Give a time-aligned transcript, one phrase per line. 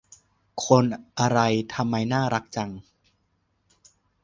[0.65, 0.85] คน
[1.19, 1.39] อะไร
[1.73, 2.71] ทำไมน่ารักจัง